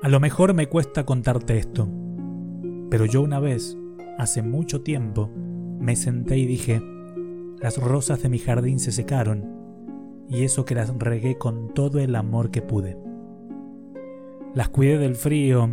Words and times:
A 0.00 0.08
lo 0.08 0.20
mejor 0.20 0.54
me 0.54 0.68
cuesta 0.68 1.04
contarte 1.04 1.58
esto, 1.58 1.88
pero 2.88 3.04
yo 3.04 3.20
una 3.20 3.40
vez, 3.40 3.76
hace 4.16 4.42
mucho 4.42 4.82
tiempo, 4.82 5.28
me 5.80 5.96
senté 5.96 6.38
y 6.38 6.46
dije, 6.46 6.80
las 7.60 7.78
rosas 7.78 8.22
de 8.22 8.28
mi 8.28 8.38
jardín 8.38 8.78
se 8.78 8.92
secaron, 8.92 10.24
y 10.28 10.44
eso 10.44 10.64
que 10.64 10.76
las 10.76 10.96
regué 10.96 11.36
con 11.36 11.74
todo 11.74 11.98
el 11.98 12.14
amor 12.14 12.52
que 12.52 12.62
pude. 12.62 12.96
Las 14.54 14.68
cuidé 14.68 14.98
del 14.98 15.16
frío, 15.16 15.68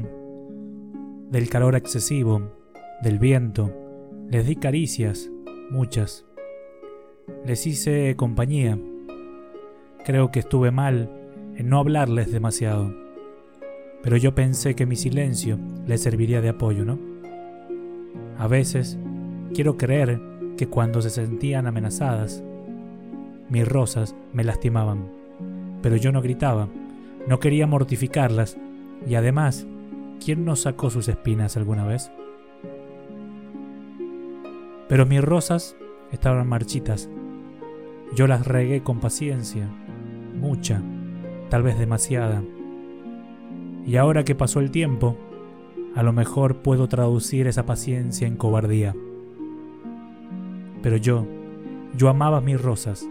del 1.30 1.48
calor 1.48 1.76
excesivo, 1.76 2.52
del 3.04 3.20
viento, 3.20 3.72
les 4.28 4.48
di 4.48 4.56
caricias, 4.56 5.30
muchas. 5.70 6.26
Les 7.46 7.68
hice 7.68 8.16
compañía. 8.16 8.80
Creo 10.04 10.32
que 10.32 10.40
estuve 10.40 10.72
mal 10.72 11.12
en 11.56 11.70
no 11.70 11.78
hablarles 11.78 12.32
demasiado 12.32 13.05
pero 14.06 14.18
yo 14.18 14.36
pensé 14.36 14.76
que 14.76 14.86
mi 14.86 14.96
silencio 14.96 15.58
les 15.88 16.00
serviría 16.00 16.40
de 16.40 16.50
apoyo, 16.50 16.86
¿no? 16.86 17.00
A 18.38 18.48
veces 18.48 19.00
quiero 19.52 19.78
creer 19.78 20.22
que 20.58 20.68
cuando 20.68 21.02
se 21.02 21.10
sentían 21.10 21.66
amenazadas, 21.66 22.44
mis 23.50 23.68
rosas 23.68 24.16
me 24.32 24.44
lastimaban, 24.44 25.10
pero 25.82 25.96
yo 25.96 26.12
no 26.12 26.22
gritaba, 26.22 26.70
no 27.28 27.40
quería 27.40 27.66
mortificarlas 27.66 28.58
y 29.08 29.16
además, 29.16 29.66
¿quién 30.24 30.46
no 30.46 30.56
sacó 30.56 30.92
sus 30.92 31.08
espinas 31.08 31.58
alguna 31.58 31.84
vez? 31.84 32.12
Pero 34.88 35.08
mis 35.08 35.24
rosas 35.24 35.76
estaban 36.12 36.48
marchitas. 36.48 37.10
Yo 38.16 38.28
las 38.28 38.46
regué 38.46 38.84
con 38.84 39.00
paciencia, 39.00 39.68
mucha, 40.40 40.84
tal 41.50 41.64
vez 41.64 41.80
demasiada 41.80 42.44
y 43.86 43.98
ahora 43.98 44.24
que 44.24 44.36
pasó 44.36 44.60
el 44.60 44.72
tiempo, 44.72 45.18
a 45.96 46.04
lo 46.04 46.12
mejor 46.12 46.58
puedo 46.58 46.88
traducir 46.88 47.48
esa 47.48 47.66
paciencia 47.66 48.28
en 48.28 48.36
cobardía. 48.36 48.96
Pero 50.82 50.98
yo, 50.98 51.26
yo 51.96 52.10
amaba 52.10 52.42
mis 52.42 52.62
rosas. 52.62 53.08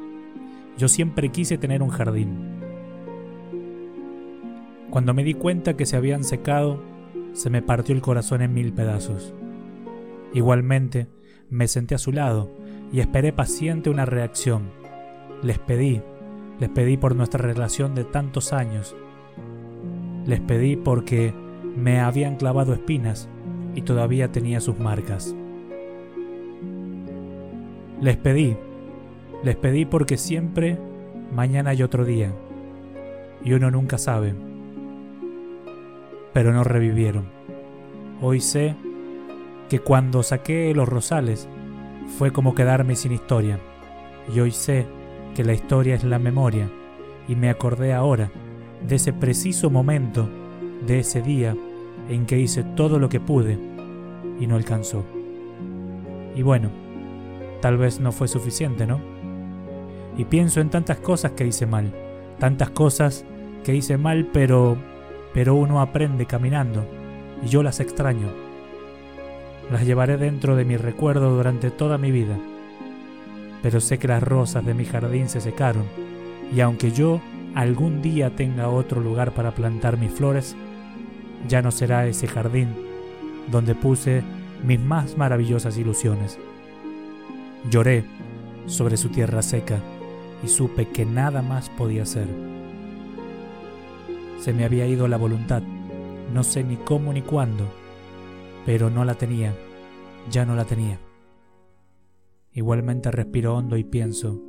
Yo 0.76 0.88
siempre 0.88 1.30
quise 1.30 1.58
tener 1.58 1.82
un 1.82 1.90
jardín. 1.90 2.60
Cuando 4.90 5.14
me 5.14 5.24
di 5.24 5.34
cuenta 5.34 5.76
que 5.76 5.86
se 5.86 5.96
habían 5.96 6.24
secado, 6.24 6.82
se 7.32 7.50
me 7.50 7.62
partió 7.62 7.94
el 7.94 8.02
corazón 8.02 8.42
en 8.42 8.52
mil 8.52 8.72
pedazos. 8.72 9.34
Igualmente, 10.32 11.08
me 11.50 11.68
senté 11.68 11.94
a 11.94 11.98
su 11.98 12.12
lado 12.12 12.50
y 12.92 13.00
esperé 13.00 13.32
paciente 13.32 13.90
una 13.90 14.04
reacción. 14.04 14.70
Les 15.42 15.58
pedí, 15.58 16.02
les 16.58 16.70
pedí 16.70 16.96
por 16.96 17.16
nuestra 17.16 17.42
relación 17.42 17.94
de 17.94 18.04
tantos 18.04 18.52
años, 18.52 18.96
les 20.26 20.40
pedí 20.40 20.76
porque 20.76 21.34
me 21.76 22.00
habían 22.00 22.36
clavado 22.36 22.72
espinas 22.72 23.28
y 23.74 23.82
todavía 23.82 24.30
tenía 24.32 24.60
sus 24.60 24.78
marcas. 24.78 25.34
Les 28.00 28.16
pedí, 28.16 28.56
les 29.42 29.56
pedí 29.56 29.84
porque 29.84 30.16
siempre 30.16 30.78
mañana 31.32 31.70
hay 31.70 31.82
otro 31.82 32.04
día 32.04 32.32
y 33.44 33.52
uno 33.52 33.70
nunca 33.70 33.98
sabe. 33.98 34.34
Pero 36.32 36.52
no 36.52 36.64
revivieron. 36.64 37.26
Hoy 38.20 38.40
sé 38.40 38.76
que 39.68 39.78
cuando 39.78 40.22
saqué 40.22 40.74
los 40.74 40.88
rosales 40.88 41.48
fue 42.18 42.32
como 42.32 42.54
quedarme 42.54 42.96
sin 42.96 43.12
historia 43.12 43.58
y 44.34 44.40
hoy 44.40 44.50
sé 44.50 44.86
que 45.34 45.44
la 45.44 45.52
historia 45.52 45.94
es 45.94 46.04
la 46.04 46.18
memoria 46.18 46.70
y 47.28 47.34
me 47.34 47.50
acordé 47.50 47.92
ahora 47.92 48.30
de 48.86 48.96
ese 48.96 49.12
preciso 49.12 49.70
momento, 49.70 50.28
de 50.86 51.00
ese 51.00 51.22
día 51.22 51.56
en 52.08 52.26
que 52.26 52.38
hice 52.38 52.62
todo 52.62 52.98
lo 52.98 53.08
que 53.08 53.20
pude 53.20 53.58
y 54.38 54.46
no 54.46 54.56
alcanzó. 54.56 55.04
Y 56.36 56.42
bueno, 56.42 56.70
tal 57.60 57.78
vez 57.78 58.00
no 58.00 58.12
fue 58.12 58.28
suficiente, 58.28 58.86
¿no? 58.86 59.00
Y 60.16 60.24
pienso 60.24 60.60
en 60.60 60.70
tantas 60.70 60.98
cosas 60.98 61.32
que 61.32 61.46
hice 61.46 61.66
mal, 61.66 61.92
tantas 62.38 62.70
cosas 62.70 63.24
que 63.64 63.74
hice 63.74 63.96
mal, 63.96 64.28
pero 64.32 64.76
pero 65.34 65.56
uno 65.56 65.80
aprende 65.80 66.24
caminando 66.24 66.86
y 67.44 67.48
yo 67.48 67.62
las 67.62 67.80
extraño. 67.80 68.28
Las 69.70 69.84
llevaré 69.84 70.16
dentro 70.16 70.54
de 70.54 70.64
mi 70.64 70.76
recuerdo 70.76 71.34
durante 71.34 71.70
toda 71.70 71.98
mi 71.98 72.12
vida. 72.12 72.38
Pero 73.60 73.80
sé 73.80 73.98
que 73.98 74.08
las 74.08 74.22
rosas 74.22 74.64
de 74.64 74.74
mi 74.74 74.84
jardín 74.84 75.28
se 75.28 75.40
secaron 75.40 75.84
y 76.54 76.60
aunque 76.60 76.92
yo 76.92 77.20
algún 77.54 78.02
día 78.02 78.34
tenga 78.34 78.68
otro 78.68 79.00
lugar 79.00 79.32
para 79.32 79.52
plantar 79.52 79.96
mis 79.96 80.10
flores, 80.10 80.56
ya 81.48 81.62
no 81.62 81.70
será 81.70 82.06
ese 82.06 82.26
jardín 82.26 82.68
donde 83.50 83.74
puse 83.74 84.22
mis 84.64 84.80
más 84.80 85.16
maravillosas 85.16 85.76
ilusiones. 85.76 86.38
Lloré 87.70 88.04
sobre 88.66 88.96
su 88.96 89.08
tierra 89.10 89.42
seca 89.42 89.78
y 90.42 90.48
supe 90.48 90.88
que 90.88 91.04
nada 91.04 91.42
más 91.42 91.70
podía 91.70 92.06
ser. 92.06 92.28
Se 94.40 94.52
me 94.52 94.64
había 94.64 94.86
ido 94.86 95.08
la 95.08 95.16
voluntad, 95.16 95.62
no 96.32 96.42
sé 96.42 96.64
ni 96.64 96.76
cómo 96.76 97.12
ni 97.12 97.22
cuándo, 97.22 97.64
pero 98.66 98.90
no 98.90 99.04
la 99.04 99.14
tenía, 99.14 99.54
ya 100.30 100.44
no 100.44 100.54
la 100.54 100.64
tenía. 100.64 100.98
Igualmente 102.52 103.10
respiro 103.10 103.54
hondo 103.54 103.76
y 103.76 103.84
pienso, 103.84 104.42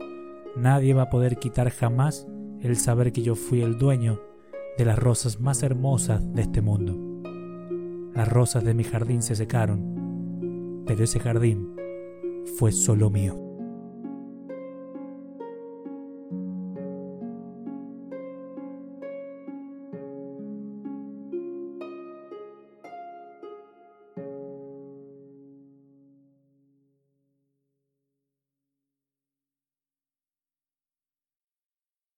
nadie 0.56 0.94
va 0.94 1.04
a 1.04 1.10
poder 1.10 1.38
quitar 1.38 1.70
jamás 1.70 2.28
el 2.66 2.78
saber 2.78 3.12
que 3.12 3.22
yo 3.22 3.36
fui 3.36 3.62
el 3.62 3.78
dueño 3.78 4.20
de 4.78 4.86
las 4.86 4.98
rosas 4.98 5.40
más 5.40 5.62
hermosas 5.62 6.34
de 6.34 6.42
este 6.42 6.62
mundo. 6.62 6.98
Las 8.16 8.28
rosas 8.28 8.64
de 8.64 8.74
mi 8.74 8.84
jardín 8.84 9.22
se 9.22 9.36
secaron, 9.36 10.84
pero 10.88 11.04
ese 11.04 11.20
jardín 11.20 11.76
fue 12.58 12.72
solo 12.72 13.12
mío. 13.12 13.45